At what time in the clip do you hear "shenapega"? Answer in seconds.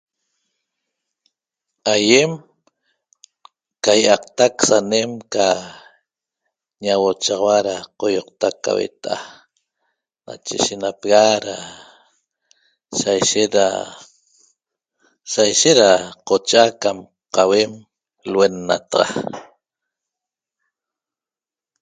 10.65-11.23